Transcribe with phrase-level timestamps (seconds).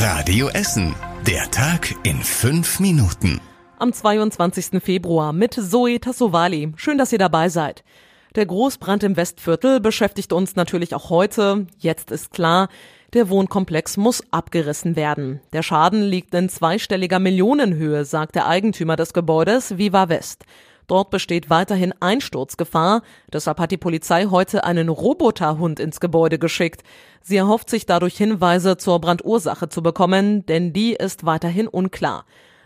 [0.00, 0.94] Radio Essen.
[1.26, 3.40] Der Tag in fünf Minuten.
[3.80, 4.80] Am 22.
[4.80, 6.72] Februar mit Zoe Tassovali.
[6.76, 7.82] Schön, dass ihr dabei seid.
[8.36, 11.66] Der Großbrand im Westviertel beschäftigt uns natürlich auch heute.
[11.78, 12.68] Jetzt ist klar,
[13.12, 15.40] der Wohnkomplex muss abgerissen werden.
[15.52, 20.44] Der Schaden liegt in zweistelliger Millionenhöhe, sagt der Eigentümer des Gebäudes Viva West.
[20.88, 23.02] Dort besteht weiterhin Einsturzgefahr.
[23.32, 26.82] Deshalb hat die Polizei heute einen Roboterhund ins Gebäude geschickt.
[27.20, 32.24] Sie erhofft sich dadurch Hinweise zur Brandursache zu bekommen, denn die ist weiterhin unklar.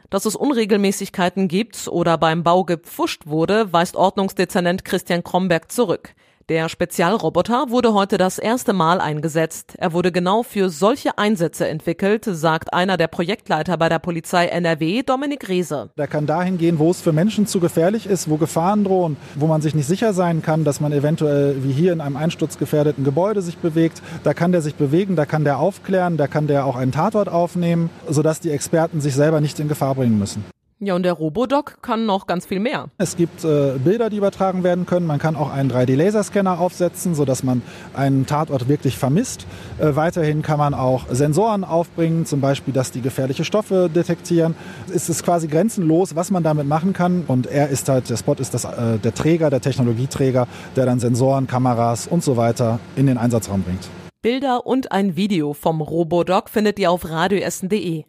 [0.08, 6.14] Dass es Unregelmäßigkeiten gibt oder beim Bau gepfuscht wurde, weist Ordnungsdezernent Christian Kromberg zurück.
[6.52, 9.72] Der Spezialroboter wurde heute das erste Mal eingesetzt.
[9.78, 15.02] Er wurde genau für solche Einsätze entwickelt, sagt einer der Projektleiter bei der Polizei NRW,
[15.02, 15.88] Dominik Reese.
[15.96, 19.46] Der kann dahin gehen, wo es für Menschen zu gefährlich ist, wo Gefahren drohen, wo
[19.46, 23.40] man sich nicht sicher sein kann, dass man eventuell wie hier in einem einsturzgefährdeten Gebäude
[23.40, 24.02] sich bewegt.
[24.22, 27.30] Da kann der sich bewegen, da kann der aufklären, da kann der auch einen Tatort
[27.30, 30.44] aufnehmen, sodass die Experten sich selber nicht in Gefahr bringen müssen.
[30.84, 32.86] Ja, und der Robodoc kann noch ganz viel mehr.
[32.98, 35.06] Es gibt äh, Bilder, die übertragen werden können.
[35.06, 37.62] Man kann auch einen 3D-Laserscanner aufsetzen, sodass man
[37.94, 39.46] einen Tatort wirklich vermisst.
[39.78, 44.56] Äh, weiterhin kann man auch Sensoren aufbringen, zum Beispiel, dass die gefährliche Stoffe detektieren.
[44.92, 47.26] Es ist quasi grenzenlos, was man damit machen kann.
[47.28, 50.98] Und er ist halt, der Spot ist das, äh, der Träger, der Technologieträger, der dann
[50.98, 53.88] Sensoren, Kameras und so weiter in den Einsatzraum bringt.
[54.20, 58.02] Bilder und ein Video vom Robodoc findet ihr auf radioessen.de.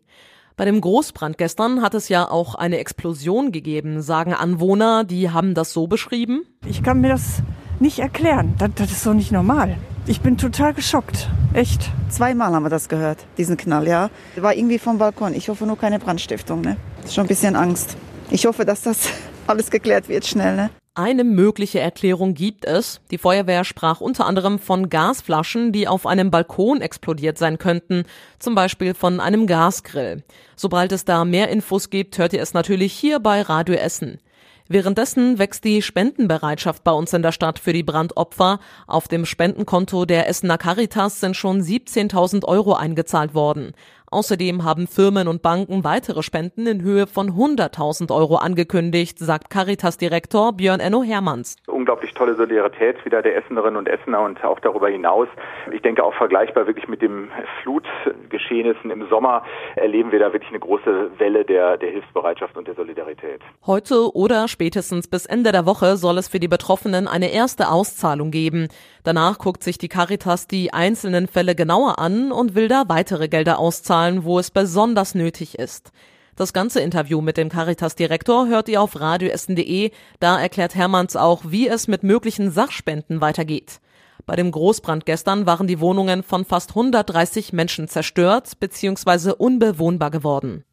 [0.56, 5.56] Bei dem Großbrand gestern hat es ja auch eine Explosion gegeben, sagen Anwohner, die haben
[5.56, 6.44] das so beschrieben.
[6.68, 7.42] Ich kann mir das
[7.80, 8.54] nicht erklären.
[8.60, 9.78] Das, das ist so nicht normal.
[10.06, 11.28] Ich bin total geschockt.
[11.54, 11.90] Echt.
[12.10, 14.12] Zweimal haben wir das gehört, diesen Knall, ja.
[14.36, 15.34] War irgendwie vom Balkon.
[15.34, 16.78] Ich hoffe nur keine Brandstiftung, ne?
[17.04, 17.98] Ist schon ein bisschen Angst.
[18.30, 19.10] Ich hoffe, dass das
[19.48, 20.70] alles geklärt wird schnell, ne?
[20.96, 23.02] Eine mögliche Erklärung gibt es.
[23.10, 28.04] Die Feuerwehr sprach unter anderem von Gasflaschen, die auf einem Balkon explodiert sein könnten,
[28.38, 30.22] zum Beispiel von einem Gasgrill.
[30.56, 34.20] Sobald es da mehr Infos gibt, hört ihr es natürlich hier bei Radio Essen.
[34.68, 38.60] Währenddessen wächst die Spendenbereitschaft bei uns in der Stadt für die Brandopfer.
[38.86, 43.74] Auf dem Spendenkonto der Essener Caritas sind schon 17.000 Euro eingezahlt worden.
[44.14, 50.54] Außerdem haben Firmen und Banken weitere Spenden in Höhe von 100.000 Euro angekündigt, sagt Caritas-Direktor
[50.54, 51.56] Björn Enno Hermanns.
[51.84, 55.28] Unglaublich tolle Solidarität wieder der Essenerinnen und Essener und auch darüber hinaus.
[55.72, 57.30] Ich denke auch vergleichbar wirklich mit dem
[57.62, 59.44] Flutgeschehnissen im Sommer
[59.76, 63.42] erleben wir da wirklich eine große Welle der, der Hilfsbereitschaft und der Solidarität.
[63.66, 68.32] Heute oder spätestens bis Ende der Woche soll es für die Betroffenen eine erste Auszahlung
[68.32, 68.70] geben.
[69.04, 73.60] Danach guckt sich die Caritas die einzelnen Fälle genauer an und will da weitere Gelder
[73.60, 75.92] auszahlen zahlen, wo es besonders nötig ist.
[76.36, 79.92] Das ganze Interview mit dem Caritas-Direktor hört ihr auf radioessen.de.
[80.20, 83.80] Da erklärt Hermanns auch, wie es mit möglichen Sachspenden weitergeht.
[84.26, 89.34] Bei dem Großbrand gestern waren die Wohnungen von fast 130 Menschen zerstört bzw.
[89.38, 90.64] unbewohnbar geworden.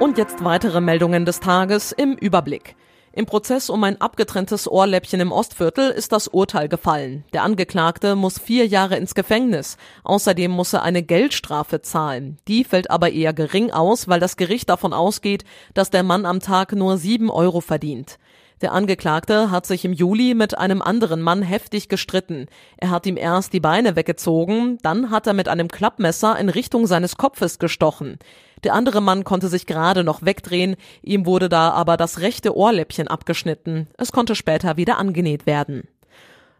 [0.00, 2.74] Und jetzt weitere Meldungen des Tages im Überblick.
[3.18, 7.24] Im Prozess um ein abgetrenntes Ohrläppchen im Ostviertel ist das Urteil gefallen.
[7.32, 9.76] Der Angeklagte muss vier Jahre ins Gefängnis.
[10.04, 12.38] Außerdem muss er eine Geldstrafe zahlen.
[12.46, 15.42] Die fällt aber eher gering aus, weil das Gericht davon ausgeht,
[15.74, 18.20] dass der Mann am Tag nur sieben Euro verdient.
[18.60, 22.46] Der Angeklagte hat sich im Juli mit einem anderen Mann heftig gestritten.
[22.76, 26.86] Er hat ihm erst die Beine weggezogen, dann hat er mit einem Klappmesser in Richtung
[26.86, 28.18] seines Kopfes gestochen.
[28.64, 33.06] Der andere Mann konnte sich gerade noch wegdrehen, ihm wurde da aber das rechte Ohrläppchen
[33.06, 33.86] abgeschnitten.
[33.96, 35.86] Es konnte später wieder angenäht werden.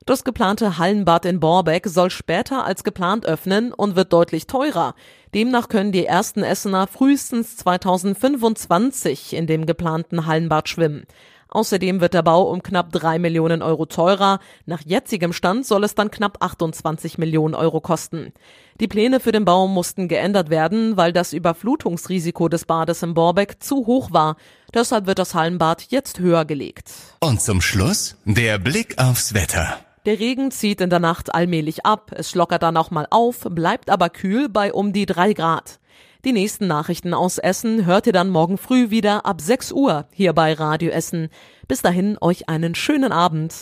[0.06, 4.94] Das geplante Hallenbad in Borbeck soll später als geplant öffnen und wird deutlich teurer.
[5.34, 11.04] Demnach können die ersten Essener frühestens 2025 in dem geplanten Hallenbad schwimmen.
[11.50, 14.38] Außerdem wird der Bau um knapp drei Millionen Euro teurer.
[14.66, 18.32] Nach jetzigem Stand soll es dann knapp 28 Millionen Euro kosten.
[18.80, 23.62] Die Pläne für den Bau mussten geändert werden, weil das Überflutungsrisiko des Bades im Borbeck
[23.62, 24.36] zu hoch war.
[24.74, 26.90] Deshalb wird das Hallenbad jetzt höher gelegt.
[27.20, 29.78] Und zum Schluss der Blick aufs Wetter.
[30.06, 33.90] Der Regen zieht in der Nacht allmählich ab, es schlockert dann auch mal auf, bleibt
[33.90, 35.80] aber kühl bei um die drei Grad.
[36.24, 40.32] Die nächsten Nachrichten aus Essen hört ihr dann morgen früh wieder ab 6 Uhr hier
[40.32, 41.28] bei Radio Essen.
[41.68, 43.54] Bis dahin euch einen schönen Abend.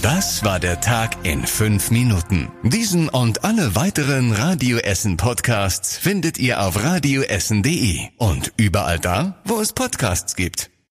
[0.00, 2.50] Das war der Tag in fünf Minuten.
[2.62, 9.60] Diesen und alle weiteren Radio Essen Podcasts findet ihr auf radioessen.de und überall da, wo
[9.60, 10.70] es Podcasts gibt.